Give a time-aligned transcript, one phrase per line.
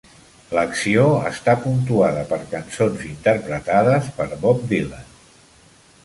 [0.57, 1.01] L'acció
[1.31, 5.05] està puntuada per cançons interpretades per Bob Dylan.